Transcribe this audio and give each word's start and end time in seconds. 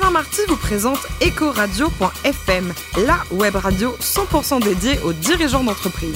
Alain 0.00 0.12
Marty 0.12 0.42
vous 0.46 0.56
présente 0.56 1.08
Ecoradio.fm, 1.20 2.72
la 2.98 3.18
web 3.32 3.56
radio 3.56 3.96
100% 4.00 4.62
dédiée 4.62 5.00
aux 5.00 5.12
dirigeants 5.12 5.64
d'entreprise. 5.64 6.14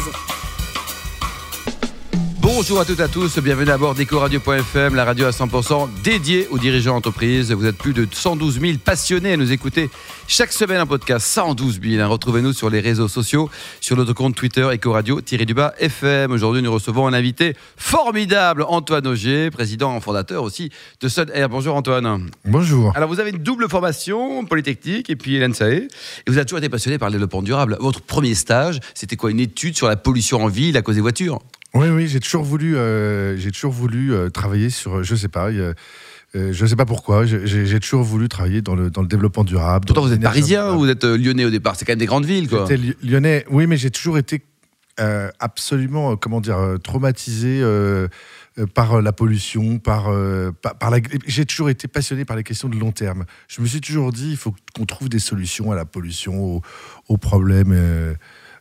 Bonjour 2.54 2.80
à 2.80 2.85
toutes 2.85 3.01
et 3.01 3.04
à 3.04 3.09
tous, 3.09 3.38
bienvenue 3.38 3.71
à 3.71 3.79
bord 3.79 3.95
d'EcoRadio.fm, 3.95 4.95
la 4.95 5.06
radio 5.06 5.25
à 5.25 5.31
100% 5.31 5.88
dédiée 6.04 6.49
aux 6.51 6.59
dirigeants 6.59 6.93
d'entreprise. 6.93 7.51
Vous 7.51 7.65
êtes 7.65 7.79
plus 7.79 7.95
de 7.95 8.06
112 8.09 8.61
000 8.61 8.72
passionnés 8.85 9.33
à 9.33 9.37
nous 9.38 9.53
écouter 9.53 9.88
chaque 10.29 10.53
semaine 10.53 10.76
un 10.76 10.87
podcast, 10.87 11.26
112 11.26 11.80
000. 11.83 12.07
Retrouvez-nous 12.07 12.53
sur 12.53 12.69
les 12.69 12.80
réseaux 12.80 13.08
sociaux, 13.08 13.49
sur 13.80 13.97
notre 13.97 14.12
compte 14.12 14.35
Twitter 14.35 14.69
EcoRadio-du-bas 14.71 15.72
FM. 15.79 16.30
Aujourd'hui, 16.30 16.61
nous 16.61 16.70
recevons 16.70 17.07
un 17.07 17.15
invité 17.15 17.57
formidable, 17.79 18.66
Antoine 18.69 19.07
Augier, 19.07 19.51
président 19.51 19.98
fondateur 20.01 20.43
aussi 20.43 20.71
de 21.01 21.09
Sun 21.09 21.30
Air. 21.33 21.48
Bonjour 21.48 21.75
Antoine. 21.75 22.29
Bonjour. 22.45 22.93
Alors 22.95 23.09
vous 23.09 23.19
avez 23.19 23.30
une 23.30 23.39
double 23.39 23.66
formation, 23.71 24.45
Polytechnique 24.45 25.09
et 25.09 25.16
puis 25.16 25.39
l'ENSAE, 25.39 25.71
et 25.71 25.89
vous 26.27 26.37
avez 26.37 26.45
toujours 26.45 26.59
été 26.59 26.69
passionné 26.69 26.98
par 26.98 27.09
le 27.09 27.12
développement 27.15 27.43
durable. 27.43 27.79
Votre 27.80 28.03
premier 28.03 28.34
stage, 28.34 28.79
c'était 28.95 29.16
quoi? 29.16 29.30
Une 29.30 29.41
étude 29.41 29.75
sur 29.75 29.89
la 29.89 29.97
pollution 29.97 30.45
en 30.45 30.48
ville 30.48 30.77
à 30.77 30.83
cause 30.83 30.97
des 30.97 31.01
voitures? 31.01 31.41
Oui, 31.75 31.89
oui, 31.89 32.07
j'ai 32.07 32.21
toujours 32.21 32.43
voulu, 32.45 32.77
euh, 32.77 33.37
j'ai 33.39 33.51
toujours 33.51 33.73
voulu 33.73 34.13
euh, 34.13 34.29
travailler 34.29 34.69
sur, 34.69 35.03
je 35.03 35.15
sais 35.15 35.29
pas, 35.29 35.49
euh, 35.51 35.73
je 36.35 36.67
sais 36.67 36.77
pas 36.77 36.85
pourquoi, 36.85 37.25
j'ai- 37.25 37.80
toujours 37.80 38.03
voulu 38.03 38.29
travailler 38.29 38.61
dans 38.61 38.75
le, 38.75 38.91
dans 38.91 39.01
le 39.03 39.09
développement 39.09 39.45
durable. 39.45 39.87
Pourtant 39.87 40.03
vous 40.03 40.13
êtes 40.13 40.21
parisien 40.21 40.75
ou 40.75 40.80
vous 40.80 40.89
êtes 40.91 41.05
lyonnais 41.05 41.45
au 41.47 41.51
départ 41.51 41.77
C'est 41.77 41.85
quand 41.87 41.93
même 41.93 41.99
des 41.99 42.07
grandes 42.07 42.27
villes 42.27 42.49
quoi. 42.49 42.66
J'étais 42.69 42.77
Ly- 42.77 42.97
lyonnais, 43.03 43.45
oui, 43.51 43.66
mais 43.66 43.77
j'ai 43.79 43.91
toujours 43.91 44.19
été 44.19 44.43
absolument, 45.41 46.16
comment 46.16 46.41
dire, 46.41 46.59
traumatisé 46.85 47.63
par 48.75 49.01
la 49.02 49.13
pollution, 49.13 49.79
par, 49.79 50.11
par, 50.61 50.77
par 50.79 50.91
la. 50.91 50.99
J'ai 51.27 51.45
toujours 51.47 51.71
été 51.71 51.89
passionné 51.89 52.25
par 52.27 52.37
les 52.37 52.45
questions 52.45 52.69
de 52.69 52.77
long 52.77 52.93
terme. 52.93 53.25
Je 53.49 53.63
me 53.63 53.66
suis 53.66 53.80
toujours 53.80 54.13
dit, 54.13 54.30
il 54.30 54.37
faut 54.37 54.55
qu'on 54.77 54.85
trouve 54.85 55.09
des 55.09 55.19
solutions 55.19 55.73
à 55.73 55.75
la 55.75 55.87
pollution, 55.87 56.39
aux, 56.45 56.63
aux 57.09 57.16
problèmes 57.16 57.74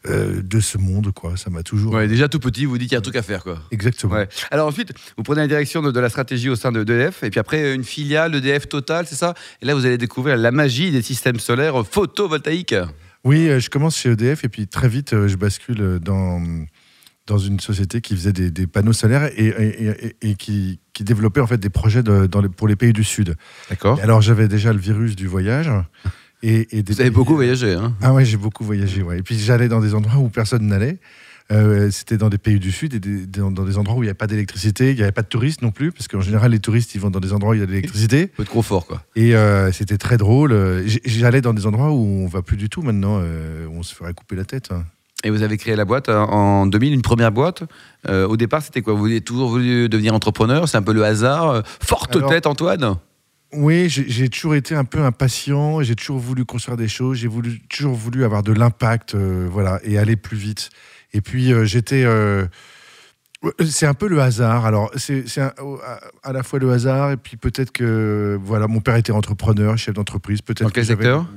euh, 0.07 0.41
de 0.41 0.59
ce 0.59 0.77
monde, 0.77 1.11
quoi. 1.13 1.37
Ça 1.37 1.49
m'a 1.49 1.61
toujours. 1.63 1.93
Ouais, 1.93 2.07
déjà 2.07 2.27
tout 2.27 2.39
petit, 2.39 2.65
vous 2.65 2.77
dites 2.77 2.89
qu'il 2.89 2.95
y 2.95 2.95
a 2.95 2.99
un 2.99 3.01
truc 3.03 3.15
à 3.15 3.21
faire 3.21 3.43
quoi. 3.43 3.59
Exactement. 3.71 4.13
Ouais. 4.15 4.27
Alors 4.49 4.67
ensuite, 4.67 4.93
vous 5.17 5.23
prenez 5.23 5.41
la 5.41 5.47
direction 5.47 5.81
de, 5.81 5.91
de 5.91 5.99
la 5.99 6.09
stratégie 6.09 6.49
au 6.49 6.55
sein 6.55 6.71
de 6.71 6.83
d'EDF, 6.83 7.23
et 7.23 7.29
puis 7.29 7.39
après 7.39 7.75
une 7.75 7.83
filiale 7.83 8.31
d'EDF 8.31 8.67
Total, 8.67 9.05
c'est 9.07 9.15
ça? 9.15 9.33
Et 9.61 9.65
là, 9.65 9.75
vous 9.75 9.85
allez 9.85 9.97
découvrir 9.97 10.37
la 10.37 10.51
magie 10.51 10.91
des 10.91 11.01
systèmes 11.01 11.39
solaires 11.39 11.85
photovoltaïques. 11.85 12.75
Oui, 13.23 13.47
euh, 13.49 13.59
je 13.59 13.69
commence 13.69 13.97
chez 13.97 14.09
EDF 14.09 14.43
et 14.43 14.49
puis 14.49 14.67
très 14.67 14.89
vite, 14.89 15.13
euh, 15.13 15.27
je 15.27 15.35
bascule 15.35 15.99
dans, 15.99 16.41
dans 17.27 17.37
une 17.37 17.59
société 17.59 18.01
qui 18.01 18.15
faisait 18.15 18.33
des, 18.33 18.49
des 18.49 18.65
panneaux 18.65 18.93
solaires 18.93 19.25
et, 19.37 19.45
et- 19.45 19.87
et- 20.21 20.29
et 20.31 20.35
qui, 20.35 20.79
qui 20.93 21.03
développait 21.03 21.39
en 21.41 21.45
fait 21.45 21.59
des 21.59 21.69
projets 21.69 22.01
de- 22.01 22.25
dans 22.25 22.41
les- 22.41 22.49
pour 22.49 22.67
les 22.67 22.75
pays 22.75 22.93
du 22.93 23.03
Sud. 23.03 23.35
D'accord. 23.69 23.99
Alors 24.01 24.21
j'avais 24.23 24.47
déjà 24.47 24.73
le 24.73 24.79
virus 24.79 25.15
du 25.15 25.27
voyage. 25.27 25.69
Et, 26.43 26.77
et 26.77 26.83
des 26.83 26.93
Vous 26.93 27.01
avez 27.01 27.09
beaucoup 27.11 27.35
voyagé, 27.35 27.73
hein 27.73 27.93
Ah 28.01 28.13
ouais, 28.13 28.25
j'ai 28.25 28.37
beaucoup 28.37 28.63
voyagé. 28.63 29.03
Ouais. 29.03 29.19
Et 29.19 29.21
puis 29.23 29.37
j'allais 29.37 29.67
dans 29.67 29.79
des 29.81 29.93
endroits 29.95 30.17
où 30.19 30.29
personne 30.29 30.65
n'allait. 30.67 30.97
Euh, 31.51 31.91
C'était 31.91 32.17
dans 32.17 32.29
des 32.29 32.37
pays 32.37 32.59
du 32.59 32.71
Sud 32.71 32.93
et 32.93 32.99
des- 32.99 33.25
dans 33.25 33.51
des 33.51 33.77
endroits 33.77 33.97
où 33.97 34.03
il 34.03 34.05
n'y 34.05 34.09
avait 34.09 34.13
pas 34.17 34.27
d'électricité, 34.27 34.91
il 34.91 34.95
n'y 34.95 35.03
avait 35.03 35.11
pas 35.11 35.21
de 35.21 35.27
touristes 35.27 35.61
non 35.61 35.71
plus, 35.71 35.91
parce 35.91 36.07
qu'en 36.07 36.21
général 36.21 36.51
les 36.51 36.59
touristes 36.59 36.95
ils 36.95 37.01
vont 37.01 37.09
dans 37.09 37.19
des 37.19 37.33
endroits 37.33 37.51
où 37.51 37.55
il 37.55 37.59
y 37.59 37.63
a 37.63 37.65
de 37.65 37.71
l'électricité. 37.71 38.27
Peu 38.27 38.45
de 38.45 38.49
confort, 38.49 38.85
quoi. 38.87 39.03
Et 39.17 39.35
euh, 39.35 39.69
c'était 39.73 39.97
très 39.97 40.15
drôle. 40.17 40.53
Euh, 40.53 40.81
J'allais 41.05 41.41
dans 41.41 41.53
des 41.53 41.65
endroits 41.67 41.91
où 41.91 41.97
on 42.23 42.27
va 42.27 42.41
plus 42.41 42.55
du 42.57 42.69
tout 42.69 42.81
maintenant, 42.81 43.19
euh, 43.21 43.65
où 43.67 43.73
on 43.79 43.83
se 43.83 43.93
ferait 43.93 44.13
couper 44.13 44.35
la 44.37 44.45
tête. 44.45 44.69
hein. 44.71 44.83
Et 45.23 45.29
vous 45.29 45.43
avez 45.43 45.57
créé 45.57 45.75
la 45.75 45.85
boîte 45.85 46.09
euh, 46.09 46.17
en 46.19 46.65
2000, 46.65 46.93
une 46.93 47.01
première 47.03 47.31
boîte. 47.31 47.63
Euh, 48.07 48.25
au 48.27 48.37
départ, 48.37 48.63
c'était 48.63 48.81
quoi? 48.81 48.93
Vous 48.93 49.05
avez 49.05 49.21
toujours 49.21 49.49
voulu 49.49 49.87
devenir 49.89 50.15
entrepreneur? 50.15 50.67
C'est 50.69 50.77
un 50.77 50.81
peu 50.81 50.93
le 50.93 51.03
hasard. 51.03 51.49
Euh, 51.49 51.61
Forte 51.81 52.15
Alors- 52.15 52.29
tête, 52.29 52.47
Antoine? 52.47 52.95
Oui, 53.53 53.89
j'ai 53.89 54.29
toujours 54.29 54.55
été 54.55 54.75
un 54.75 54.85
peu 54.85 55.01
impatient. 55.01 55.81
J'ai 55.83 55.95
toujours 55.95 56.19
voulu 56.19 56.45
construire 56.45 56.77
des 56.77 56.87
choses. 56.87 57.17
J'ai 57.17 57.27
voulu, 57.27 57.59
toujours 57.67 57.93
voulu 57.93 58.23
avoir 58.23 58.43
de 58.43 58.53
l'impact, 58.53 59.15
euh, 59.15 59.47
voilà, 59.51 59.79
et 59.83 59.97
aller 59.97 60.15
plus 60.15 60.37
vite. 60.37 60.69
Et 61.13 61.21
puis 61.21 61.51
euh, 61.51 61.65
j'étais. 61.65 62.03
euh, 62.05 62.45
c'est 63.67 63.87
un 63.87 63.93
peu 63.93 64.07
le 64.07 64.21
hasard. 64.21 64.65
Alors 64.65 64.91
c'est 64.95 65.25
à, 65.37 66.31
la 66.31 66.43
fois 66.43 66.59
le 66.59 66.71
hasard 66.71 67.11
et 67.11 67.17
puis 67.17 67.37
peut-être 67.37 67.71
que 67.71 68.39
voilà, 68.41 68.67
mon 68.67 68.79
père 68.79 68.95
était 68.95 69.11
entrepreneur, 69.11 69.77
chef 69.77 69.95
d'entreprise. 69.95 70.41
Peut-être 70.41 70.63
Dans 70.63 70.69
que 70.69 70.75
quel 70.75 70.85
secteur? 70.85 71.27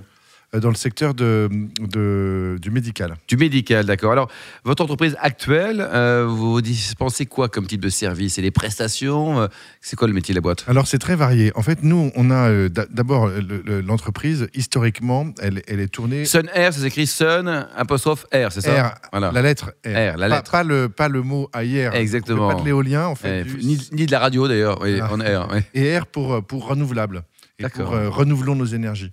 Dans 0.60 0.68
le 0.68 0.74
secteur 0.76 1.14
de, 1.14 1.48
de- 1.80 2.58
du 2.62 2.70
médical. 2.70 3.16
Du 3.26 3.36
médical, 3.36 3.86
d'accord. 3.86 4.12
Alors, 4.12 4.30
votre 4.64 4.84
entreprise 4.84 5.16
actuelle, 5.20 5.80
euh, 5.80 6.26
vous 6.28 6.60
dispensez 6.60 7.26
quoi 7.26 7.48
comme 7.48 7.66
type 7.66 7.80
de 7.80 7.88
service? 7.88 8.38
Et 8.38 8.42
les 8.42 8.50
prestations? 8.52 9.40
Euh, 9.40 9.46
C'est 9.80 9.96
quoi 9.96 10.06
le 10.06 10.14
métier 10.14 10.32
de 10.32 10.38
la 10.38 10.42
boîte? 10.42 10.64
Alors 10.68 10.86
c'est 10.86 10.98
très 10.98 11.16
varié. 11.16 11.50
En 11.56 11.62
fait, 11.62 11.82
nous, 11.82 12.12
on 12.14 12.30
a 12.30 12.48
euh, 12.50 12.68
d'a- 12.68 12.86
d'abord 12.88 13.26
le- 13.26 13.62
le- 13.64 13.80
l'entreprise. 13.80 14.46
Historiquement, 14.54 15.26
elle, 15.40 15.62
elle 15.66 15.80
est 15.80 15.88
tournée. 15.88 16.24
Sun 16.24 16.48
Air, 16.54 16.72
ça 16.72 16.80
s'écrit 16.82 17.06
Sun, 17.06 17.66
apostrophe 17.76 18.26
Air, 18.30 18.52
c'est 18.52 18.60
ça? 18.60 18.90
R, 18.90 18.94
Voilà. 19.10 19.32
la 19.32 19.42
lettre 19.42 19.72
R. 19.84 19.88
R, 19.88 20.16
la 20.16 20.28
Pas- 20.28 20.28
lettre. 20.36 20.50
Pas, 20.52 20.62
le, 20.62 20.88
pas 20.88 21.08
le 21.08 21.22
mot 21.22 21.48
ailleurs. 21.52 21.94
Exactement. 21.94 22.48
Pas 22.54 22.60
de 22.60 22.64
l'éolien, 22.64 23.06
en 23.06 23.14
fait. 23.16 23.40
Eh, 23.40 23.44
du- 23.44 23.56
ni, 23.66 23.88
ni 23.92 24.06
de 24.06 24.12
la 24.12 24.20
radio 24.20 24.46
d'ailleurs, 24.46 24.80
oui, 24.82 24.98
Ah. 25.02 25.12
en 25.12 25.20
air. 25.20 25.48
oui. 25.52 25.58
Et 25.74 25.98
R 25.98 26.06
pour, 26.06 26.34
euh, 26.34 26.40
pour 26.40 26.66
renouvelable. 26.68 27.22
Et 27.58 27.68
pour 27.68 27.92
euh, 27.92 28.08
renouvelons 28.08 28.54
nos 28.56 28.64
énergies. 28.66 29.12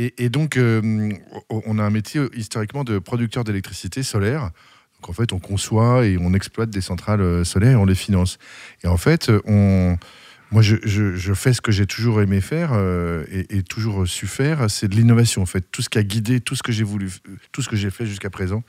Et, 0.00 0.28
donc, 0.28 0.56
euh, 0.56 1.10
on 1.50 1.78
a 1.80 1.82
un 1.82 1.90
métier 1.90 2.22
historiquement 2.32 2.84
de 2.84 3.00
producteur 3.00 3.42
d'électricité 3.42 4.04
solaire. 4.04 4.50
Donc, 5.00 5.10
en 5.10 5.12
fait, 5.12 5.32
on 5.32 5.40
conçoit 5.40 6.06
et 6.06 6.16
on 6.20 6.34
exploite 6.34 6.70
des 6.70 6.80
centrales 6.80 7.20
euh, 7.20 7.42
solaires 7.42 7.72
et 7.72 7.76
on 7.76 7.84
les 7.84 7.96
finance. 7.96 8.38
Et 8.84 8.86
en 8.86 8.96
fait, 8.96 9.28
on. 9.44 9.98
Moi, 10.50 10.62
je, 10.62 10.76
je- 10.84 11.14
je 11.14 11.34
fais 11.34 11.52
ce 11.52 11.60
que 11.60 11.70
j'ai 11.72 11.84
toujours 11.86 12.22
aimé 12.22 12.40
faire 12.40 12.70
euh, 12.72 13.24
et, 13.30 13.58
et 13.58 13.62
toujours 13.62 14.06
su 14.08 14.26
faire, 14.26 14.70
c'est 14.70 14.88
de 14.88 14.94
l'innovation. 14.96 15.42
En 15.42 15.46
fait, 15.46 15.60
tout 15.70 15.82
ce 15.82 15.88
qui 15.90 15.98
a 15.98 16.02
guidé 16.02 16.40
tout 16.40 16.54
ce 16.56 16.62
que 16.62 16.72
j'ai 16.72 16.84
voulu, 16.84 17.10
tout 17.52 17.60
ce 17.62 17.68
que 17.68 17.76
j'ai 17.76 17.90
fait 17.90 18.06
jusqu'à 18.06 18.30
présent, 18.30 18.62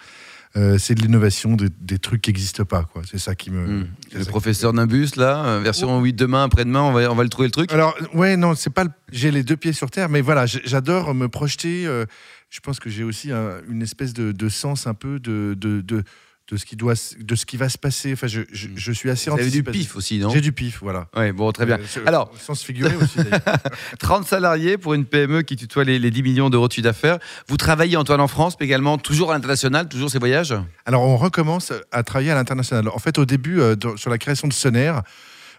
euh, 0.57 0.77
c'est 0.77 0.93
de 0.95 1.01
l'innovation, 1.01 1.55
de- 1.55 1.69
des 1.79 1.97
trucs 1.99 2.21
qui 2.21 2.31
n'existent 2.31 2.65
pas. 2.65 2.83
Quoi. 2.83 3.03
C'est 3.09 3.17
ça 3.19 3.33
qui 3.35 3.49
me. 3.51 3.65
Hmm. 3.83 3.87
Le 4.13 4.25
professeur 4.25 4.73
Nimbus, 4.73 5.11
là, 5.15 5.45
euh, 5.45 5.59
version 5.61 6.01
8 6.01 6.13
demain, 6.13 6.43
après-demain, 6.43 6.81
on 6.81 6.91
va, 6.91 7.09
on 7.11 7.15
va 7.15 7.23
le 7.23 7.29
trouver 7.29 7.47
le 7.47 7.51
truc? 7.51 7.71
Alors, 7.71 7.95
ouais, 8.13 8.35
non, 8.35 8.55
c'est 8.55 8.71
pas. 8.71 8.83
le- 8.83 8.89
J'ai 9.13 9.31
les 9.31 9.43
deux 9.43 9.55
pieds 9.57 9.73
sur 9.73 9.89
terre, 9.89 10.09
mais 10.09 10.21
voilà, 10.21 10.45
j'adore 10.47 11.13
me 11.15 11.29
projeter. 11.29 11.85
euh, 11.87 12.05
je 12.49 12.59
pense 12.61 12.79
que 12.79 12.89
j'ai 12.89 13.03
aussi 13.03 13.31
un- 13.31 13.61
une 13.69 13.83
espèce 13.83 14.11
de, 14.13 14.31
de 14.31 14.49
sens 14.49 14.85
un 14.87 14.95
peu 14.95 15.19
de, 15.19 15.55
de, 15.55 16.03
de, 16.51 16.57
ce 16.57 16.65
qui 16.65 16.75
doit, 16.75 16.93
de 17.19 17.35
ce 17.35 17.45
qui 17.45 17.57
va 17.57 17.69
se 17.69 17.77
passer. 17.77 18.13
Enfin, 18.13 18.27
je, 18.27 18.41
je, 18.51 18.67
je 18.75 18.91
suis 18.91 19.09
assez 19.09 19.29
Vous 19.29 19.37
avez 19.39 19.49
du 19.51 19.63
pif 19.63 19.95
aussi, 19.95 20.19
non? 20.19 20.29
J'ai 20.29 20.41
du 20.41 20.51
pif, 20.51 20.79
voilà. 20.81 21.07
Oui, 21.15 21.31
bon, 21.31 21.51
très 21.51 21.65
bien. 21.65 21.77
Euh, 21.97 22.03
Alors- 22.05 22.31
au 22.33 22.37
sens 22.37 22.63
figuré 22.63 22.95
aussi. 22.95 23.17
d'ailleurs. 23.17 23.41
30 23.99 24.25
salariés 24.25 24.77
pour 24.77 24.93
une 24.93 25.05
PME 25.05 25.41
qui 25.43 25.55
tutoie 25.55 25.83
les, 25.83 25.99
les 25.99 26.11
10 26.11 26.23
millions 26.23 26.49
d'euros 26.49 26.67
de 26.67 26.73
chiffre 26.73 26.83
d'affaires. 26.85 27.19
Vous 27.47 27.57
travaillez, 27.57 27.97
Antoine, 27.97 28.21
en 28.21 28.27
France, 28.27 28.55
mais 28.59 28.65
également 28.65 28.97
toujours 28.97 29.31
à 29.31 29.35
l'international, 29.35 29.87
toujours 29.87 30.09
ces 30.09 30.19
voyages? 30.19 30.55
Alors, 30.85 31.03
on 31.03 31.17
recommence 31.17 31.71
à 31.91 32.03
travailler 32.03 32.31
à 32.31 32.35
l'international. 32.35 32.87
En 32.89 32.99
fait, 32.99 33.17
au 33.17 33.25
début, 33.25 33.59
euh, 33.59 33.75
sur 33.95 34.09
la 34.09 34.17
création 34.17 34.47
de 34.47 34.53
Soner, 34.53 34.93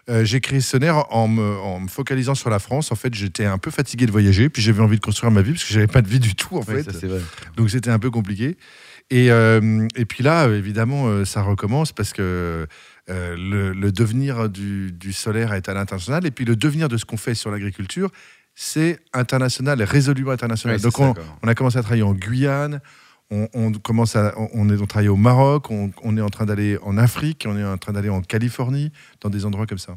euh, 0.09 0.25
j'ai 0.25 0.39
créé 0.41 0.59
en 0.89 1.27
me, 1.27 1.57
en 1.57 1.79
me 1.79 1.87
focalisant 1.87 2.35
sur 2.35 2.49
la 2.49 2.59
France. 2.59 2.91
En 2.91 2.95
fait, 2.95 3.13
j'étais 3.13 3.45
un 3.45 3.57
peu 3.57 3.71
fatigué 3.71 4.05
de 4.05 4.11
voyager, 4.11 4.49
puis 4.49 4.61
j'avais 4.61 4.81
envie 4.81 4.97
de 4.97 5.01
construire 5.01 5.31
ma 5.31 5.41
vie 5.41 5.51
parce 5.51 5.63
que 5.63 5.73
j'avais 5.73 5.87
pas 5.87 6.01
de 6.01 6.07
vie 6.07 6.19
du 6.19 6.35
tout, 6.35 6.57
en 6.57 6.61
fait. 6.63 6.83
vrai. 7.07 7.21
Donc 7.55 7.69
c'était 7.69 7.91
un 7.91 7.99
peu 7.99 8.09
compliqué. 8.09 8.57
Et, 9.09 9.29
euh, 9.29 9.87
et 9.95 10.05
puis 10.05 10.23
là, 10.23 10.47
évidemment, 10.47 11.07
euh, 11.07 11.25
ça 11.25 11.41
recommence 11.41 11.91
parce 11.91 12.13
que 12.13 12.65
euh, 13.09 13.35
le, 13.35 13.73
le 13.73 13.91
devenir 13.91 14.49
du, 14.49 14.91
du 14.93 15.11
solaire 15.11 15.53
est 15.53 15.67
à 15.67 15.73
l'international. 15.73 16.25
Et 16.25 16.31
puis 16.31 16.45
le 16.45 16.55
devenir 16.55 16.87
de 16.87 16.97
ce 16.97 17.03
qu'on 17.03 17.17
fait 17.17 17.35
sur 17.35 17.51
l'agriculture, 17.51 18.09
c'est 18.55 18.99
international, 19.13 19.81
résolument 19.83 20.31
international. 20.31 20.77
Ouais, 20.77 20.81
Donc 20.81 20.97
on 20.97 21.47
a 21.47 21.55
commencé 21.55 21.77
à 21.77 21.81
travailler 21.81 22.03
en 22.03 22.13
Guyane. 22.13 22.79
On, 23.31 23.47
on 23.53 23.71
commence 23.71 24.15
à, 24.15 24.33
on, 24.53 24.69
est 24.69 24.79
on 24.79 24.85
travaille 24.85 25.07
au 25.07 25.15
Maroc, 25.15 25.71
on, 25.71 25.91
on 26.03 26.17
est 26.17 26.21
en 26.21 26.29
train 26.29 26.45
d'aller 26.45 26.77
en 26.83 26.97
Afrique, 26.97 27.45
on 27.47 27.57
est 27.57 27.63
en 27.63 27.77
train 27.77 27.93
d'aller 27.93 28.09
en 28.09 28.21
Californie, 28.21 28.91
dans 29.21 29.29
des 29.29 29.45
endroits 29.45 29.65
comme 29.65 29.77
ça. 29.77 29.95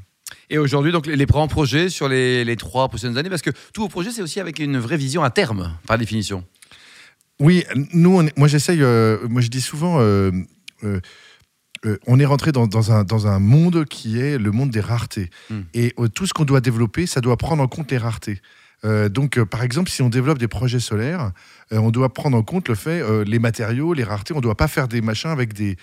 Et 0.50 0.58
aujourd'hui, 0.58 0.92
donc, 0.92 1.06
les 1.06 1.26
grands 1.26 1.48
projets 1.48 1.88
sur 1.88 2.08
les, 2.08 2.44
les 2.44 2.56
trois 2.56 2.88
prochaines 2.88 3.18
années, 3.18 3.28
parce 3.28 3.42
que 3.42 3.50
tous 3.72 3.82
vos 3.82 3.88
projets, 3.88 4.10
c'est 4.10 4.22
aussi 4.22 4.40
avec 4.40 4.58
une 4.58 4.78
vraie 4.78 4.96
vision 4.96 5.22
à 5.22 5.30
terme, 5.30 5.76
par 5.86 5.98
définition. 5.98 6.44
Oui, 7.40 7.64
nous, 7.92 8.20
on 8.20 8.28
moi 8.36 8.48
j'essaye, 8.48 8.82
euh, 8.82 9.26
moi 9.28 9.42
je 9.42 9.48
dis 9.48 9.60
souvent, 9.60 10.00
euh, 10.00 10.30
euh, 10.84 11.00
on 12.06 12.20
est 12.20 12.24
rentré 12.24 12.52
dans, 12.52 12.66
dans 12.66 12.92
un, 12.92 13.04
dans 13.04 13.26
un 13.26 13.38
monde 13.40 13.84
qui 13.84 14.18
est 14.18 14.38
le 14.38 14.52
monde 14.52 14.70
des 14.70 14.80
raretés. 14.80 15.30
Mm. 15.50 15.60
Et 15.74 15.94
tout 16.14 16.26
ce 16.26 16.32
qu'on 16.32 16.44
doit 16.44 16.60
développer, 16.60 17.06
ça 17.06 17.20
doit 17.20 17.36
prendre 17.36 17.62
en 17.62 17.68
compte 17.68 17.90
les 17.90 17.98
raretés. 17.98 18.40
Euh, 18.84 19.08
donc, 19.08 19.38
euh, 19.38 19.46
par 19.46 19.62
exemple, 19.62 19.90
si 19.90 20.02
on 20.02 20.08
développe 20.10 20.38
des 20.38 20.48
projets 20.48 20.80
solaires, 20.80 21.32
euh, 21.72 21.78
on 21.78 21.90
doit 21.90 22.12
prendre 22.12 22.36
en 22.36 22.42
compte 22.42 22.68
le 22.68 22.74
fait, 22.74 23.02
les 23.24 23.38
matériaux, 23.38 23.94
les 23.94 24.04
raretés, 24.04 24.34
on 24.34 24.38
ne 24.38 24.42
doit 24.42 24.56
pas 24.56 24.68
faire 24.68 24.88
des 24.88 25.00
machins 25.00 25.30
avec 25.30 25.54
des, 25.54 25.76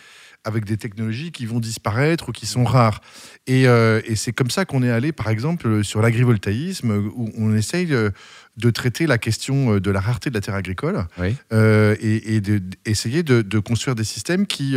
avec 0.44 0.66
des 0.66 0.78
technologies 0.78 1.32
qui 1.32 1.46
vont 1.46 1.60
disparaître 1.60 2.30
ou 2.30 2.32
qui 2.32 2.46
sont 2.46 2.64
rares. 2.64 3.02
Et, 3.48 3.64
et 3.64 4.16
c'est 4.16 4.34
comme 4.34 4.50
ça 4.52 4.66
qu'on 4.66 4.84
est 4.84 4.92
allé, 4.92 5.12
par 5.12 5.30
exemple, 5.30 5.84
sur 5.84 6.02
l'agrivoltaïsme, 6.02 6.92
où 7.16 7.32
on 7.38 7.56
essaye 7.56 7.88
de 7.88 8.70
traiter 8.72 9.08
la 9.08 9.18
question 9.18 9.78
de 9.80 9.92
la 9.92 10.00
rareté 10.00 10.30
de 10.30 10.36
la 10.36 10.42
terre 10.42 10.56
agricole 10.56 11.06
Oui. 11.20 11.36
et, 11.52 12.36
et 12.36 12.42
de- 12.42 12.62
d'essayer 12.86 13.24
de, 13.24 13.42
de 13.42 13.60
construire 13.60 13.96
des 13.96 14.04
systèmes 14.04 14.46
qui, 14.48 14.76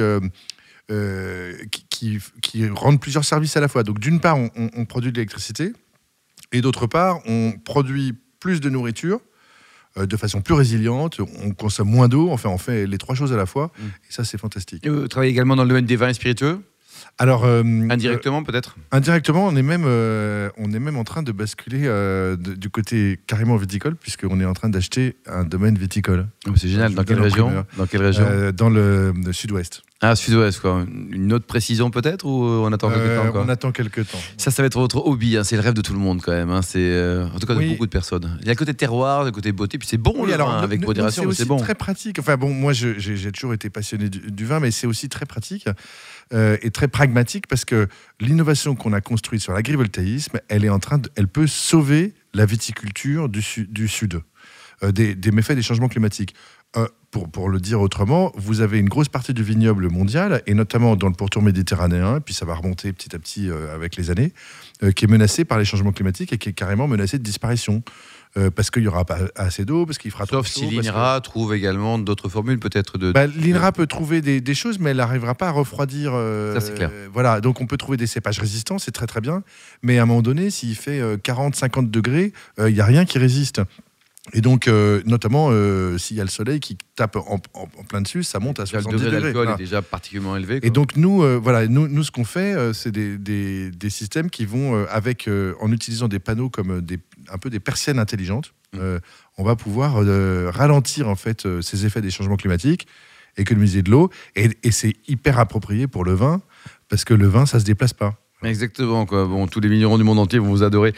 qui, 1.70 1.86
qui- 1.90 2.18
qui 2.42 2.68
rendent 2.68 3.00
plusieurs 3.00 3.24
services 3.24 3.56
à 3.56 3.60
la 3.60 3.68
fois. 3.68 3.82
Donc 3.82 3.98
d'une 4.00 4.20
part, 4.20 4.36
on, 4.38 4.50
on- 4.56 4.70
on 4.76 4.84
produit 4.84 5.12
de 5.12 5.16
l'électricité, 5.16 5.72
et 6.54 6.60
d'autre 6.62 6.86
part, 6.86 7.20
on 7.26 7.52
produit 7.64 8.14
plus 8.40 8.60
de 8.60 8.70
nourriture 8.70 9.20
euh, 9.96 10.06
de 10.06 10.16
façon 10.16 10.40
plus 10.40 10.54
résiliente, 10.54 11.20
on 11.44 11.50
consomme 11.52 11.88
moins 11.88 12.08
d'eau, 12.08 12.30
enfin 12.30 12.48
on 12.50 12.58
fait 12.58 12.86
les 12.86 12.98
trois 12.98 13.14
choses 13.14 13.32
à 13.32 13.36
la 13.36 13.46
fois, 13.46 13.70
Mm. 13.78 13.82
et 14.08 14.12
ça 14.12 14.24
c'est 14.24 14.38
fantastique. 14.38 14.84
Et 14.86 14.88
Vous 14.88 15.06
travaillez 15.08 15.30
également 15.32 15.56
dans 15.56 15.62
le 15.62 15.68
domaine 15.68 15.86
des 15.86 15.96
vins 15.96 16.08
et 16.08 16.14
spiritueux 16.14 16.60
Alors 17.18 17.44
euh, 17.44 17.62
Indirectement 17.90 18.42
peut-être 18.42 18.76
euh, 18.78 18.96
indirectement, 18.96 19.46
on 19.46 19.54
est 19.56 19.62
même 19.62 19.84
euh, 19.86 20.50
on 20.56 20.72
est 20.72 20.80
même 20.80 20.96
en 20.96 21.04
train 21.04 21.22
de 21.22 21.30
basculer 21.32 21.82
de- 21.82 22.54
du 22.54 22.70
côté 22.70 23.20
carrément 23.28 23.56
viticole, 23.56 23.94
puisqu'on 23.96 24.40
est 24.40 24.44
en 24.44 24.52
train 24.54 24.68
d'acheter 24.68 25.16
un 25.26 25.44
domaine 25.44 25.78
viticole 25.78 26.26
Oh, 26.48 26.50
C'est 26.56 26.68
génial. 26.68 26.92
Dans 26.94 27.04
quelle 27.04 27.20
région. 27.20 27.64
Dans 27.76 27.86
quelle 27.86 28.02
région 28.02 28.26
dans 28.52 28.70
le, 28.70 29.12
le 29.12 29.32
sud-ouest. 29.32 29.82
Ah, 30.00 30.16
sud-ouest, 30.16 30.60
quoi. 30.60 30.84
Une 31.10 31.32
autre 31.32 31.46
précision 31.46 31.90
peut-être 31.90 32.26
ou 32.26 32.42
on 32.44 32.70
attend 32.72 32.90
quelques 32.90 33.00
Euh, 33.02 33.16
temps 33.22 33.28
encore 33.28 33.44
on 33.46 33.48
attend 33.48 33.72
quelques 33.72 34.06
temps. 34.06 34.18
Ça, 34.36 34.50
ça 34.50 34.62
va 34.62 34.66
être 34.66 34.78
votre 34.78 34.98
hobby. 35.06 35.36
hein. 35.38 35.44
C'est 35.44 35.54
le 35.56 35.62
rêve 35.62 35.72
de 35.72 35.80
tout 35.80 35.94
le 35.94 35.98
monde 35.98 36.20
quand 36.20 36.32
même. 36.32 36.50
hein. 36.50 36.60
C'est 36.62 36.78
euh, 36.80 37.26
en 37.34 37.38
tout 37.38 37.46
cas 37.46 37.54
de 37.54 37.66
beaucoup 37.66 37.86
de 37.86 37.90
personnes. 37.90 38.36
Il 38.40 38.46
y 38.46 38.50
a 38.50 38.52
le 38.52 38.58
côté 38.58 38.74
terroir, 38.74 39.24
le 39.24 39.30
côté 39.30 39.52
beauté, 39.52 39.78
puis 39.78 39.88
c'est 39.88 39.96
bon 39.96 40.12
Oui, 40.18 40.28
le 40.28 40.34
alors, 40.34 40.50
vin, 40.50 40.58
avec 40.60 40.84
modération, 40.84 41.30
c'est 41.32 41.46
bon. 41.46 41.56
très 41.56 41.74
pratique. 41.74 42.18
Enfin 42.18 42.36
bon, 42.36 42.52
moi, 42.52 42.72
j'ai 42.74 43.32
toujours 43.32 43.54
été 43.54 43.70
passionné 43.70 44.10
du, 44.10 44.30
du 44.30 44.44
vin, 44.44 44.60
mais 44.60 44.70
c'est 44.72 44.86
aussi 44.86 45.08
très 45.08 45.24
pratique 45.26 45.68
euh, 46.34 46.58
et 46.60 46.70
très 46.70 46.88
pragmatique 46.88 47.46
parce 47.46 47.64
que 47.64 47.88
l'innovation 48.20 48.74
qu'on 48.74 48.92
a 48.92 49.00
construite 49.00 49.40
sur 49.40 49.52
l'agrivoltaïsme, 49.54 50.38
elle 50.48 50.64
est 50.66 50.70
en 50.70 50.80
train, 50.80 50.98
de, 50.98 51.08
elle 51.14 51.28
peut 51.28 51.46
sauver 51.46 52.12
la 52.34 52.44
viticulture 52.44 53.28
du, 53.30 53.40
su- 53.40 53.68
du 53.70 53.88
sud 53.88 54.20
euh, 54.82 54.92
des, 54.92 55.14
des 55.14 55.30
méfaits 55.30 55.52
des 55.54 55.62
changements 55.62 55.88
climatiques. 55.88 56.34
Euh, 56.76 56.88
pour, 57.14 57.28
pour 57.30 57.48
le 57.48 57.60
dire 57.60 57.80
autrement, 57.80 58.32
vous 58.34 58.60
avez 58.60 58.80
une 58.80 58.88
grosse 58.88 59.08
partie 59.08 59.32
du 59.32 59.44
vignoble 59.44 59.88
mondial, 59.88 60.42
et 60.48 60.54
notamment 60.54 60.96
dans 60.96 61.06
le 61.06 61.12
pourtour 61.14 61.42
méditerranéen, 61.42 62.16
et 62.16 62.20
puis 62.20 62.34
ça 62.34 62.44
va 62.44 62.54
remonter 62.56 62.92
petit 62.92 63.14
à 63.14 63.20
petit 63.20 63.48
euh, 63.48 63.72
avec 63.72 63.94
les 63.94 64.10
années, 64.10 64.32
euh, 64.82 64.90
qui 64.90 65.04
est 65.04 65.08
menacé 65.08 65.44
par 65.44 65.56
les 65.58 65.64
changements 65.64 65.92
climatiques 65.92 66.32
et 66.32 66.38
qui 66.38 66.48
est 66.48 66.52
carrément 66.54 66.88
menacé 66.88 67.18
de 67.18 67.22
disparition. 67.22 67.82
Euh, 68.36 68.50
parce 68.50 68.68
qu'il 68.72 68.82
n'y 68.82 68.88
aura 68.88 69.04
pas 69.04 69.18
assez 69.36 69.64
d'eau, 69.64 69.86
parce 69.86 69.96
qu'il 69.96 70.10
fera 70.10 70.26
trop 70.26 70.38
Sauf 70.38 70.48
chaud, 70.48 70.52
si 70.68 70.74
parce 70.74 70.88
que- 70.88 70.92
l'INRA 70.92 71.20
trouve 71.20 71.54
également 71.54 72.00
d'autres 72.00 72.28
formules 72.28 72.58
peut-être 72.58 72.98
de. 72.98 73.12
bah, 73.12 73.28
L'INRA 73.28 73.70
peut 73.70 73.86
trouver 73.86 74.22
des, 74.22 74.40
des 74.40 74.54
choses, 74.54 74.80
mais 74.80 74.90
elle 74.90 74.96
n'arrivera 74.96 75.36
pas 75.36 75.46
à 75.46 75.50
refroidir. 75.52 76.10
euh, 76.16 76.52
Ça, 76.54 76.60
c'est 76.60 76.74
clair. 76.74 76.90
euh, 76.92 77.06
voilà, 77.12 77.40
donc 77.40 77.60
on 77.60 77.66
peut 77.68 77.76
trouver 77.76 77.96
des 77.96 78.08
cépages 78.08 78.40
résistants, 78.40 78.80
c'est 78.80 78.90
très 78.90 79.06
très 79.06 79.20
bien. 79.20 79.44
Mais 79.84 79.98
à 80.00 80.02
un 80.02 80.06
moment 80.06 80.20
donné, 80.20 80.50
s'il 80.50 80.74
fait 80.74 80.98
euh, 81.00 81.16
40-50 81.16 81.92
degrés, 81.92 82.32
il 82.58 82.74
n'y 82.74 82.80
a 82.80 82.84
rien 82.84 83.04
qui 83.04 83.18
résiste. 83.20 83.60
Et 84.32 84.40
donc, 84.40 84.68
euh, 84.68 85.02
notamment, 85.04 85.48
euh, 85.50 85.98
s'il 85.98 86.16
y 86.16 86.20
a 86.20 86.24
le 86.24 86.30
soleil 86.30 86.58
qui 86.58 86.78
tape 86.96 87.16
en, 87.16 87.40
en- 87.52 87.62
en 87.62 87.84
plein 87.84 88.00
dessus, 88.00 88.22
ça 88.22 88.40
monte 88.40 88.58
à 88.58 88.64
Déjà, 88.64 88.78
le 88.78 88.82
70 88.84 88.98
degré 89.04 89.16
degrés. 89.16 89.32
d'alcool 89.34 89.54
est 89.54 89.58
déjà 89.58 89.82
particulièrement 89.82 90.36
élevé. 90.36 90.60
quoi. 90.60 90.66
Et 90.66 90.70
donc 90.70 90.96
nous, 90.96 91.22
euh, 91.22 91.36
voilà, 91.40 91.66
nous, 91.68 91.88
nous 91.88 92.02
ce 92.02 92.10
qu'on 92.10 92.24
fait, 92.24 92.72
c'est 92.72 92.90
des, 92.90 93.18
des- 93.18 93.70
des 93.70 93.90
systèmes 93.90 94.30
qui 94.30 94.46
vont 94.46 94.86
avec, 94.88 95.28
en 95.60 95.70
utilisant 95.72 96.08
des 96.08 96.18
panneaux 96.20 96.48
comme 96.48 96.80
des, 96.80 96.98
un 97.30 97.38
peu 97.38 97.50
des 97.50 97.60
persiennes 97.60 97.98
intelligentes, 97.98 98.54
Mm. 98.72 98.78
euh, 98.80 98.98
on 99.38 99.44
va 99.44 99.54
pouvoir 99.54 99.94
ralentir 100.52 101.08
en 101.08 101.14
fait 101.16 101.46
ces 101.60 101.86
effets 101.86 102.00
des 102.00 102.10
changements 102.10 102.36
climatiques, 102.36 102.88
économiser 103.36 103.82
de 103.82 103.90
l'eau, 103.90 104.10
et, 104.36 104.48
et 104.64 104.70
c'est 104.72 104.94
hyper 105.06 105.38
approprié 105.38 105.86
pour 105.86 106.04
le 106.04 106.14
vin 106.14 106.40
parce 106.88 107.04
que 107.04 107.14
le 107.14 107.26
vin, 107.28 107.46
ça 107.46 107.60
se 107.60 107.64
déplace 107.64 107.92
pas. 107.92 108.14
Exactement, 108.42 109.06
quoi. 109.06 109.24
Bon, 109.24 109.46
tous 109.46 109.60
les 109.60 109.68
vignerons 109.68 109.96
du 109.96 110.04
monde 110.04 110.18
entier 110.18 110.38
vont 110.38 110.48
vous 110.48 110.62
adorer. 110.62 110.92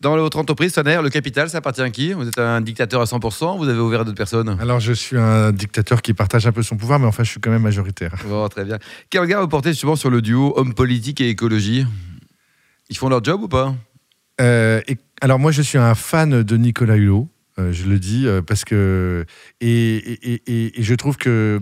Dans 0.00 0.16
votre 0.16 0.38
entreprise, 0.38 0.72
Tonnerre, 0.72 1.02
le 1.02 1.10
capital, 1.10 1.50
ça 1.50 1.58
appartient 1.58 1.80
à 1.82 1.90
qui? 1.90 2.12
Vous 2.12 2.28
êtes 2.28 2.38
un 2.38 2.60
dictateur 2.60 3.00
à 3.00 3.06
100% 3.06 3.56
Vous 3.58 3.68
avez 3.68 3.80
ouvert 3.80 4.02
à 4.02 4.04
d'autres 4.04 4.16
personnes? 4.16 4.56
Alors 4.60 4.78
je 4.78 4.92
suis 4.92 5.16
un 5.16 5.50
dictateur 5.50 6.00
qui 6.00 6.14
partage 6.14 6.46
un 6.46 6.52
peu 6.52 6.62
son 6.62 6.76
pouvoir, 6.76 7.00
mais 7.00 7.06
enfin 7.06 7.24
je 7.24 7.30
suis 7.30 7.40
quand 7.40 7.50
même 7.50 7.62
majoritaire. 7.62 8.14
Bon, 8.28 8.48
très 8.48 8.64
bien. 8.64 8.78
Quel 9.10 9.22
regard 9.22 9.40
vous 9.42 9.48
portez 9.48 9.70
justement 9.70 9.96
sur 9.96 10.10
le 10.10 10.22
duo 10.22 10.52
homme 10.56 10.74
politique 10.74 11.20
et 11.20 11.28
écologie? 11.28 11.86
Ils 12.88 12.96
font 12.96 13.08
leur 13.08 13.24
job 13.24 13.42
ou 13.42 13.48
pas? 13.48 13.74
Euh, 14.40 14.80
et- 14.86 14.96
alors 15.20 15.38
moi, 15.38 15.50
je 15.50 15.62
suis 15.62 15.78
un 15.78 15.94
fan 15.94 16.42
de 16.42 16.56
Nicolas 16.56 16.96
Hulot. 16.96 17.28
euh, 17.58 17.72
je 17.72 17.84
le 17.86 17.98
dis 17.98 18.26
euh, 18.26 18.42
parce 18.42 18.64
que 18.64 19.24
et 19.60 20.72
je 20.78 20.94
trouve 20.94 21.16
que 21.16 21.60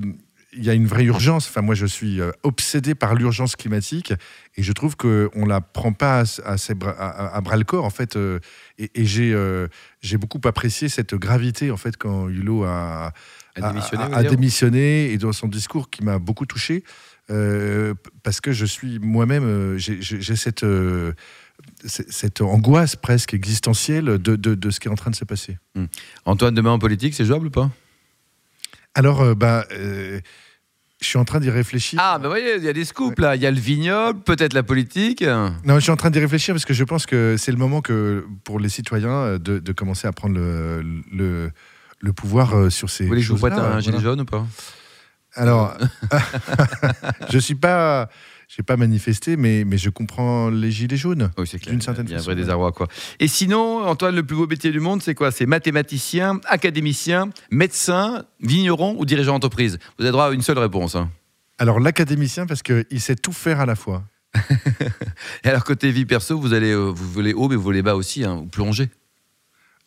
il 0.53 0.65
y 0.65 0.71
a 0.71 0.75
une 0.75 0.87
vraie 0.87 1.05
urgence. 1.05 1.47
Enfin, 1.49 1.61
moi, 1.63 1.75
je 1.75 1.87
suis 1.87 2.21
euh, 2.21 2.33
obsédé 2.43 2.95
par 2.95 3.15
l'urgence 3.15 3.55
climatique 3.57 4.13
et 4.57 4.63
je 4.63 4.73
trouve 4.73 4.97
que 4.97 5.31
on 5.35 5.47
la 5.47 5.61
prend 5.61 5.93
pas 5.93 6.25
à, 6.45 6.75
bras- 6.75 6.91
à- 6.99 7.37
à 7.37 7.41
bras 7.41 7.57
le 7.57 7.65
corps 7.65 7.85
en 7.85 7.91
fait. 7.91 8.17
euh, 8.17 8.41
et 8.79 8.91
et 8.95 9.05
j'ai 9.05 9.33
euh, 9.33 9.69
j'ai 10.01 10.17
beaucoup 10.19 10.41
apprécié 10.45 10.89
cette 10.89 11.15
gravité 11.15 11.71
en 11.71 11.77
fait 11.77 11.97
quand 11.97 12.29
Hulot 12.29 12.65
a 12.65 13.13
démissionné 14.31 15.13
et 15.13 15.19
dans 15.19 15.33
son 15.33 15.47
discours 15.49 15.89
qui 15.91 16.03
m'a 16.03 16.19
beaucoup 16.19 16.47
touché 16.47 16.83
euh, 17.31 17.95
parce 18.23 18.41
que 18.41 18.51
je 18.53 18.65
suis 18.67 18.99
moi-même 18.99 19.77
j'ai- 19.79 20.01
cette 20.37 20.65
euh, 20.65 21.13
angoisse 22.41 22.97
presque 22.97 23.35
existentielle 23.35 24.05
de, 24.19 24.37
de, 24.37 24.55
de 24.55 24.71
ce 24.71 24.81
qui 24.81 24.89
est 24.89 24.91
en 24.91 24.95
train 24.97 25.11
de 25.11 25.17
se 25.17 25.25
passer. 25.25 25.59
Antoine, 26.25 26.55
demain 26.55 26.71
en 26.73 26.79
politique, 26.79 27.15
c'est 27.15 27.25
jouable 27.25 27.47
ou 27.47 27.51
pas? 27.51 27.71
Alors, 28.95 29.21
euh, 29.23 29.35
bah, 29.35 29.65
euh, 29.73 30.21
je 31.01 31.07
suis 31.07 31.19
en 31.19 31.25
train 31.25 31.41
d'y 31.41 31.51
réfléchir. 31.51 31.99
Ah, 32.03 32.19
ben 32.19 32.29
voyez, 32.29 32.57
il 32.57 32.65
y 32.65 32.69
a 32.69 32.73
des 32.73 32.85
scoops 32.85 33.19
là. 33.19 33.37
Il 33.37 33.43
y 33.43 33.47
a 33.47 33.51
le 33.51 33.61
vignoble, 33.61 34.21
peut-être 34.23 34.53
la 34.53 34.63
politique. 34.63 35.23
Non, 35.23 35.77
je 35.77 35.81
suis 35.81 35.91
en 35.91 35.97
train 35.97 36.11
d'y 36.11 36.19
réfléchir 36.19 36.55
parce 36.55 36.65
que 36.65 36.75
je 36.75 36.85
pense 36.85 37.07
que 37.07 37.37
c'est 37.39 37.53
le 37.53 37.59
moment 37.59 37.81
que 37.81 38.27
pour 38.45 38.59
les 38.59 38.69
citoyens 38.69 39.11
euh, 39.11 39.39
de, 39.39 39.59
de 39.59 39.73
commencer 39.73 40.07
à 40.09 40.13
prendre 40.13 40.35
le, 40.35 40.83
le, 41.13 41.51
le 42.01 42.13
pouvoir 42.13 42.71
sur 42.71 42.91
ces 42.91 43.05
Vous 43.05 43.09
voulez 43.09 43.21
que 43.21 43.27
je 43.27 43.33
vous 43.33 43.39
prête 43.39 43.53
un 43.55 43.63
voilà. 43.63 43.81
gilet 43.81 44.01
jaune 44.01 44.21
ou 44.23 44.25
pas? 44.25 44.47
Alors, 45.35 45.77
je 47.31 47.39
suis 47.39 47.55
pas, 47.55 48.09
j'ai 48.57 48.65
pas 48.65 48.77
manifesté, 48.77 49.37
mais, 49.37 49.63
mais 49.65 49.79
je 49.79 49.91
comprends 49.91 50.51
les 50.51 50.73
gilets 50.73 50.97
jaunes. 50.97 51.31
Oui, 51.39 51.47
c'est. 51.47 51.63
D'une 51.69 51.81
certaine 51.81 52.07
Il 52.07 52.11
y 52.11 52.15
a 52.15 52.17
un 52.17 52.19
façon, 52.19 52.31
vrai 52.31 52.35
ouais. 52.35 52.41
désarroi, 52.43 52.73
quoi. 52.73 52.89
Et 53.21 53.29
sinon, 53.29 53.87
Antoine, 53.87 54.17
le 54.17 54.25
plus 54.25 54.35
beau 54.37 54.47
métier 54.49 54.73
du 54.73 54.81
monde, 54.81 55.03
c'est 55.03 55.15
quoi? 55.15 55.31
C'est 55.31 55.47
mathématicien, 55.47 56.41
académicien, 56.49 57.31
médecin, 57.53 58.25
vigneron 58.41 58.97
ou 58.99 59.05
dirigeant 59.05 59.35
d'entreprise? 59.35 59.79
Vous 59.99 60.05
avez 60.05 60.13
droit 60.13 60.27
à 60.27 60.33
une 60.33 60.43
seule 60.43 60.59
réponse. 60.59 60.97
hein. 60.97 61.11
Alors 61.59 61.79
l'académicien 61.79 62.47
parce 62.47 62.63
qu'il 62.63 63.01
sait 63.01 63.17
tout 63.17 63.33
faire 63.33 63.61
à 63.61 63.67
la 63.67 63.77
fois. 63.77 64.03
Et 65.45 65.49
alors, 65.49 65.65
côté 65.65 65.91
vie 65.93 66.07
perso, 66.07 66.39
vous 66.39 66.53
allez, 66.55 66.71
euh, 66.73 66.91
vous 66.91 67.11
volez 67.11 67.33
haut, 67.35 67.49
mais 67.49 67.57
vous 67.57 67.63
volez 67.63 67.83
bas 67.83 67.95
aussi, 67.95 68.25
hein, 68.25 68.35
vous 68.37 68.47
plongez? 68.47 68.89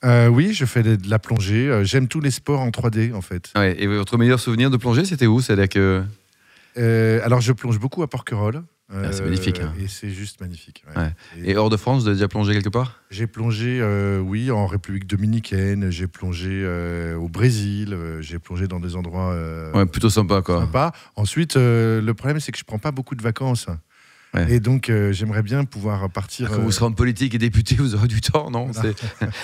Euh, 0.05 0.27
oui, 0.27 0.53
je 0.53 0.65
fais 0.65 0.83
de, 0.83 0.97
la 1.09 1.17
plongée. 1.19 1.67
euh, 1.69 1.83
J'aime 1.83 2.07
tous 2.07 2.19
les 2.19 2.31
sports 2.31 2.59
en 2.59 2.69
3D 2.69 3.13
en 3.13 3.21
fait. 3.21 3.51
Ouais, 3.55 3.75
et 3.81 3.87
votre 3.87 4.17
meilleur 4.17 4.39
souvenir 4.39 4.69
de 4.69 4.77
plongée, 4.77 5.05
c'était 5.05 5.27
où? 5.27 5.41
C'est-à-dire 5.41 5.69
que. 5.69 6.03
Euh, 6.77 7.21
alors 7.23 7.41
je 7.41 7.51
plonge 7.53 7.79
beaucoup 7.79 8.03
à 8.03 8.09
Porquerolles. 8.09 8.63
Ah, 8.95 9.11
c'est 9.11 9.23
magnifique, 9.23 9.59
hein. 9.59 9.73
Et 9.79 9.87
c'est 9.87 10.09
juste 10.11 10.39
magnifique. 10.39 10.83
ouais. 10.95 11.01
Ouais. 11.01 11.11
Et 11.43 11.51
Et 11.51 11.55
hors 11.57 11.71
de 11.71 11.77
France, 11.77 12.01
vous 12.01 12.07
avez 12.09 12.15
déjà 12.15 12.27
plongé 12.27 12.53
quelque 12.53 12.69
part? 12.69 13.01
J'ai 13.09 13.25
plongé, 13.25 13.79
euh, 13.81 14.19
oui, 14.19 14.51
en 14.51 14.67
République 14.67 15.07
dominicaine. 15.07 15.89
J'ai 15.89 16.05
plongé 16.07 16.49
euh, 16.63 17.15
au 17.15 17.27
Brésil. 17.27 17.93
euh, 17.93 18.21
j'ai 18.21 18.37
plongé 18.37 18.67
dans 18.67 18.79
des 18.79 18.95
endroits 18.95 19.31
euh, 19.31 19.71
Ouais, 19.73 19.87
plutôt 19.87 20.11
sympa, 20.11 20.43
quoi. 20.43 20.59
sympas. 20.59 20.91
Ensuite, 21.15 21.57
euh, 21.57 22.01
le 22.01 22.13
problème 22.13 22.39
c'est 22.39 22.51
que 22.51 22.57
je 22.59 22.65
prends 22.65 22.77
pas 22.77 22.91
beaucoup 22.91 23.15
de 23.15 23.23
vacances. 23.23 23.65
Ouais. 24.33 24.53
Et 24.55 24.59
donc 24.59 24.89
euh, 24.89 25.11
j'aimerais 25.13 25.43
bien 25.43 25.63
pouvoir 25.63 26.09
partir. 26.09 26.49
Quand 26.49 26.55
euh, 26.55 26.63
vous 26.63 26.71
serez 26.71 26.85
en 26.85 26.91
politique 26.91 27.35
et 27.35 27.37
député, 27.37 27.75
vous 27.79 27.93
aurez 27.95 28.07
du 28.07 28.19
temps, 28.21 28.49
non 28.49 28.71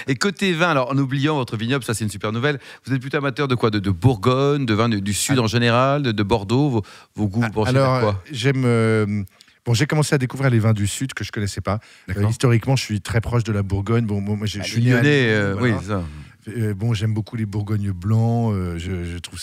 Et 0.08 0.16
côté 0.16 0.52
vin, 0.54 0.70
alors 0.72 0.92
en 0.92 0.98
oubliant 0.98 1.36
votre 1.36 1.58
vignoble, 1.58 1.84
ça 1.84 1.94
c'est 1.94 2.04
une 2.04 2.10
super 2.10 2.32
nouvelle. 2.32 2.60
Vous 2.86 2.94
êtes 2.94 3.00
plutôt 3.02 3.18
amateur 3.18 3.48
de 3.48 3.56
quoi? 3.56 3.70
De, 3.70 3.80
de 3.80 3.92
Bourgogne, 3.92 4.66
de 4.66 4.74
vin 4.74 4.90
du, 4.90 5.02
du 5.02 5.14
Sud 5.14 5.38
en 5.40 5.48
général, 5.48 6.02
de, 6.02 6.12
de 6.12 6.24
Bordeaux? 6.24 6.70
Vos, 6.70 6.82
vos 7.16 7.28
goûts, 7.28 7.42
vers 7.42 7.68
Alors, 7.68 7.94
euh, 7.96 8.12
j'aime. 8.32 8.64
euh, 8.66 9.24
Bon, 9.66 9.74
j'ai 9.76 9.86
commencé 9.86 10.16
à 10.16 10.18
découvrir 10.18 10.50
les 10.50 10.58
vins 10.58 10.74
du 10.74 10.88
Sud 10.88 11.14
que 11.14 11.24
je 11.24 11.32
connaissais 11.32 11.62
pas. 11.62 11.80
Euh, 12.18 12.28
historiquement, 12.28 12.76
je 12.76 12.84
suis 12.84 13.02
très 13.02 13.22
proche 13.22 13.44
de 13.44 13.52
la 13.52 13.62
Bourgogne. 13.62 14.06
Bon, 14.06 14.20
moi, 14.22 14.48
j'ai- 14.48 14.62
Ah, 14.62 14.64
je 14.64 14.72
suis 14.72 14.82
né 14.82 14.94
à 14.94 15.02
euh, 15.04 15.56
voilà. 15.60 15.76
oui, 15.78 15.84
ça. 15.86 16.04
Euh, 16.48 16.74
bon, 16.74 16.94
j'aime 16.96 17.14
beaucoup 17.14 17.36
les 17.36 17.46
Bourgognes 17.46 17.92
blancs. 17.92 18.54
euh, 18.56 18.80
je, 18.80 19.04
je 19.04 19.18
trouve 19.20 19.38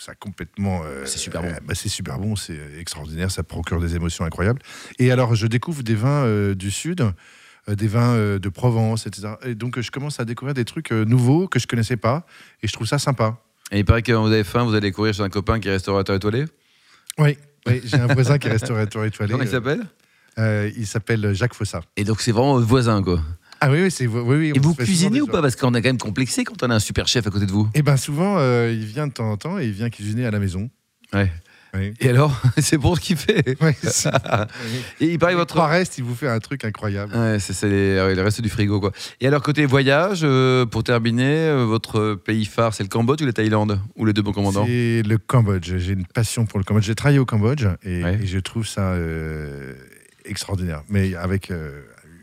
ça 0.00 0.14
complètement. 0.14 0.82
euh, 0.84 1.04
C'est 1.06 1.18
super 1.18 1.42
bon. 1.42 1.48
euh, 1.48 1.58
bah, 1.64 1.74
c'est 1.74 1.88
super 1.88 2.18
bon, 2.18 2.36
c'est 2.36 2.58
extraordinaire, 2.78 3.30
ça 3.30 3.42
procure 3.42 3.80
des 3.80 3.94
émotions 3.96 4.24
incroyables. 4.24 4.60
Et 4.98 5.10
alors, 5.10 5.34
je 5.34 5.46
découvre 5.46 5.82
des 5.82 5.94
vins 5.94 6.24
euh, 6.24 6.54
du 6.54 6.70
Sud, 6.70 7.02
euh, 7.68 7.74
des 7.74 7.86
vins 7.88 8.14
euh, 8.14 8.38
de 8.38 8.48
Provence, 8.48 9.06
etc. 9.06 9.34
Et 9.44 9.54
donc, 9.54 9.80
je 9.80 9.90
commence 9.90 10.18
à 10.20 10.24
découvrir 10.24 10.54
des 10.54 10.64
trucs 10.64 10.92
euh, 10.92 11.04
nouveaux 11.04 11.46
que 11.48 11.58
je 11.58 11.66
connaissais 11.66 11.96
pas, 11.96 12.26
et 12.62 12.66
je 12.68 12.72
trouve 12.72 12.86
ça 12.86 12.98
sympa. 12.98 13.38
Et 13.72 13.78
il 13.78 13.84
paraît 13.84 14.02
que 14.02 14.10
quand 14.10 14.22
vous 14.22 14.32
avez 14.32 14.42
faim, 14.44 14.64
vous 14.64 14.74
allez 14.74 14.90
courir 14.90 15.14
chez 15.14 15.22
un 15.22 15.28
copain 15.28 15.60
qui 15.60 15.68
est 15.68 15.72
restaurateur 15.72 16.16
étoilé? 16.16 16.46
Oui. 17.18 17.36
Oui, 17.66 17.80
j'ai 17.84 17.98
un 17.98 18.06
voisin 18.06 18.38
qui 18.38 18.48
est 18.48 18.52
restaurateur 18.52 19.04
étoilé. 19.04 19.30
Comment 19.32 19.44
il 19.44 19.50
s'appelle? 19.50 19.86
euh, 20.38 20.70
il 20.76 20.86
s'appelle 20.86 21.34
Jacques 21.34 21.54
Fossa. 21.54 21.80
Et 21.96 22.04
donc 22.04 22.20
c'est 22.22 22.32
vraiment 22.32 22.54
votre 22.54 22.66
voisin, 22.66 23.02
quoi. 23.02 23.20
Ah 23.60 23.70
oui, 23.70 23.82
oui, 23.82 23.90
c'est 23.90 24.06
oui, 24.06 24.36
oui. 24.36 24.52
Et 24.54 24.58
vous 24.58 24.74
cuisinez 24.74 25.20
ou 25.20 25.26
pas 25.26 25.42
Parce 25.42 25.56
qu'on 25.56 25.74
est 25.74 25.82
quand 25.82 25.88
même 25.88 25.98
complexé 25.98 26.44
quand 26.44 26.62
on 26.62 26.70
a 26.70 26.74
un 26.76 26.80
super 26.80 27.06
chef 27.08 27.26
à 27.26 27.30
côté 27.30 27.46
de 27.46 27.52
vous. 27.52 27.68
Eh 27.74 27.82
ben 27.82 27.96
souvent, 27.96 28.36
euh, 28.38 28.72
il 28.72 28.84
vient 28.86 29.06
de 29.06 29.12
temps 29.12 29.30
en 29.30 29.36
temps 29.36 29.58
et 29.58 29.66
il 29.66 29.72
vient 29.72 29.90
cuisiner 29.90 30.24
à 30.26 30.30
la 30.30 30.38
maison. 30.38 30.70
Ouais. 31.12 31.30
Oui. 31.72 31.92
Et 32.00 32.08
alors, 32.08 32.40
c'est 32.58 32.78
bon 32.78 32.94
ce 32.96 33.00
qu'il 33.00 33.16
fait. 33.16 33.56
Ouais, 33.60 33.76
Et 35.00 35.06
il 35.12 35.18
paraît 35.18 35.34
Votre 35.34 35.54
votre 35.54 35.68
reste, 35.68 35.98
il 35.98 36.04
vous 36.04 36.14
fait 36.14 36.26
un 36.28 36.40
truc 36.40 36.64
incroyable. 36.64 37.14
Ouais, 37.14 37.38
c'est 37.38 37.68
les, 37.68 38.00
ouais, 38.00 38.14
le 38.14 38.22
reste 38.22 38.40
du 38.40 38.48
frigo 38.48 38.80
quoi. 38.80 38.90
Et 39.20 39.26
alors 39.28 39.42
côté 39.42 39.66
voyage, 39.66 40.20
euh, 40.24 40.66
pour 40.66 40.82
terminer, 40.82 41.48
euh, 41.48 41.64
votre 41.64 42.14
pays 42.14 42.44
phare 42.46 42.74
c'est 42.74 42.82
le 42.82 42.88
Cambodge 42.88 43.22
ou 43.22 43.26
la 43.26 43.32
Thaïlande? 43.32 43.78
Ou 43.96 44.04
les 44.04 44.12
deux 44.12 44.22
bons 44.22 44.32
commandants? 44.32 44.64
C'est 44.66 45.02
le 45.06 45.18
Cambodge. 45.18 45.76
J'ai 45.76 45.92
une 45.92 46.06
passion 46.06 46.44
pour 46.46 46.58
le 46.58 46.64
Cambodge. 46.64 46.84
J'ai 46.86 46.94
travaillé 46.94 47.18
au 47.20 47.24
Cambodge 47.26 47.66
et, 47.84 48.02
Ouais. 48.02 48.18
et 48.22 48.26
je 48.26 48.38
trouve 48.40 48.66
ça 48.66 48.92
euh, 48.94 49.74
extraordinaire. 50.24 50.82
Mais 50.88 51.14
avec 51.14 51.52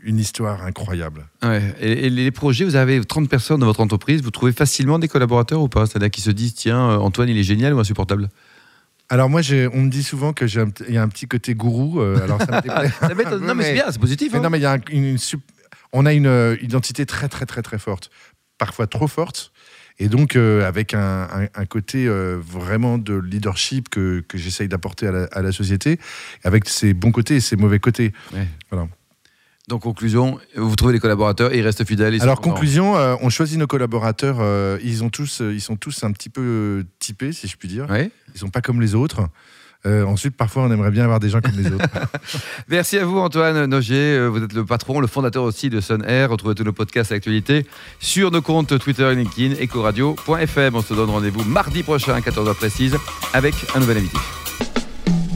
une 0.04 0.18
histoire 0.18 0.64
incroyable. 0.64 1.26
Ouais. 1.42 1.62
Et, 1.80 2.06
et 2.06 2.10
les 2.10 2.30
projets, 2.30 2.64
vous 2.64 2.76
avez 2.76 3.04
30 3.04 3.28
personnes 3.28 3.60
dans 3.60 3.66
votre 3.66 3.80
entreprise, 3.80 4.22
vous 4.22 4.30
trouvez 4.30 4.52
facilement 4.52 4.98
des 4.98 5.08
collaborateurs 5.08 5.60
ou 5.62 5.68
pas? 5.68 5.86
C'est-à-dire 5.86 6.10
qui 6.10 6.20
se 6.20 6.30
disent, 6.30 6.54
tiens, 6.54 6.90
euh, 6.90 6.96
Antoine, 6.98 7.28
il 7.28 7.38
est 7.38 7.42
génial 7.42 7.74
ou 7.74 7.80
insupportable? 7.80 8.28
Alors 9.10 9.30
moi, 9.30 9.40
j'ai- 9.40 9.68
on 9.68 9.82
me 9.82 9.88
dit 9.90 10.02
souvent 10.02 10.32
qu'il 10.32 10.48
y 10.90 10.96
a 10.98 11.02
un 11.02 11.08
petit 11.08 11.26
côté 11.26 11.54
gourou. 11.54 12.00
euh, 12.00 12.22
alors 12.22 12.38
ça. 12.42 12.60
Ça. 13.00 13.38
Non, 13.38 13.54
mais 13.54 13.64
c'est 13.64 13.72
bien, 13.74 13.84
c'est 13.90 13.98
positif. 14.00 14.32
Mais 14.32 14.38
hein. 14.38 14.42
non, 14.42 14.50
mais 14.50 14.58
il 14.58 14.62
y 14.62 14.66
a 14.66 14.72
un- 14.72 14.80
une, 14.90 15.04
une 15.04 15.18
sup- 15.18 15.40
on 15.92 16.04
a 16.04 16.12
une 16.12 16.26
euh, 16.26 16.56
identité 16.60 17.06
très, 17.06 17.28
très, 17.28 17.46
très, 17.46 17.62
très 17.62 17.78
forte. 17.78 18.10
Parfois 18.58 18.86
trop 18.86 19.08
forte. 19.08 19.52
Et 20.00 20.08
donc, 20.08 20.36
euh, 20.36 20.64
avec 20.68 20.94
un, 20.94 21.22
un- 21.32 21.48
un 21.54 21.64
côté 21.66 22.06
euh, 22.06 22.38
vraiment 22.40 22.98
de 22.98 23.14
leadership 23.14 23.88
que, 23.88 24.20
que 24.28 24.36
j'essaye 24.38 24.68
d'apporter 24.68 25.06
à 25.08 25.12
la, 25.12 25.24
à 25.32 25.42
la 25.42 25.52
société, 25.52 25.98
avec 26.44 26.68
ses 26.68 26.92
bons 26.94 27.10
côtés 27.10 27.36
et 27.36 27.40
ses 27.40 27.56
mauvais 27.56 27.78
côtés. 27.80 28.12
Donc, 29.68 29.82
conclusion, 29.82 30.38
vous 30.56 30.74
trouvez 30.76 30.94
les 30.94 30.98
collaborateurs 30.98 31.52
et 31.52 31.58
ils 31.58 31.62
restent 31.62 31.84
fidèles. 31.84 32.14
ils 32.14 32.22
Alors, 32.22 32.40
conclusion, 32.40 32.96
euh, 32.96 33.16
on 33.20 33.28
choisit 33.28 33.58
nos 33.58 33.66
collaborateurs. 33.66 34.38
euh, 34.40 34.78
ils, 34.82 35.04
ont 35.04 35.10
tous, 35.10 35.42
euh, 35.42 35.52
ils 35.52 35.60
sont 35.60 35.76
tous 35.76 36.04
un 36.04 36.12
petit 36.12 36.30
peu 36.30 36.84
typés, 36.98 37.32
si 37.32 37.46
je 37.48 37.56
puis 37.56 37.68
dire. 37.68 37.86
Ouais. 37.90 38.10
Ils 38.34 38.38
sont 38.38 38.48
pas 38.48 38.62
comme 38.62 38.80
les 38.80 38.94
autres. 38.94 39.28
Euh, 39.86 40.04
ensuite, 40.04 40.36
parfois, 40.36 40.62
on 40.64 40.72
aimerait 40.72 40.90
bien 40.90 41.04
avoir 41.04 41.20
des 41.20 41.28
gens 41.28 41.40
comme 41.40 41.52
les 41.56 41.70
autres. 41.70 41.84
Merci 42.68 42.98
à 42.98 43.04
vous, 43.04 43.18
Antoine 43.18 43.66
Noger. 43.66 43.94
Euh, 44.16 44.28
Vous 44.28 44.42
êtes 44.42 44.52
le 44.54 44.64
patron, 44.64 45.00
le 45.00 45.06
fondateur 45.06 45.44
aussi 45.44 45.70
de 45.70 45.80
Sun 45.80 46.02
Air. 46.04 46.30
Retrouvez 46.30 46.54
tous 46.54 46.64
nos 46.64 46.72
podcasts 46.72 47.12
et 47.12 47.14
actualités 47.14 47.66
sur 48.00 48.30
nos 48.30 48.42
comptes 48.42 48.76
Twitter 48.78 49.04
et 49.12 49.14
LinkedIn, 49.14 49.62
ecoradio.fm. 49.62 50.74
On 50.74 50.82
se 50.82 50.94
donne 50.94 51.10
rendez-vous 51.10 51.44
mardi 51.44 51.82
prochain 51.82 52.14
à 52.14 52.20
14h 52.20 52.54
précise 52.54 52.96
avec 53.34 53.54
un 53.74 53.80
nouvel 53.80 53.98
invité. 53.98 54.18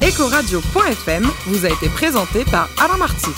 Ecoradio.fm 0.02 1.28
vous 1.46 1.64
a 1.66 1.68
été 1.68 1.88
présenté 1.88 2.44
par 2.44 2.68
Alain 2.80 2.96
Marty. 2.96 3.30